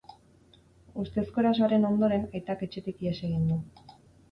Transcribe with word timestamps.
Ustezko 1.03 1.43
erasoaren 1.43 1.87
ondoren, 1.91 2.25
aitak 2.41 2.65
etxetik 2.69 3.07
ihes 3.07 3.15
egin 3.31 3.49
du. 3.53 3.63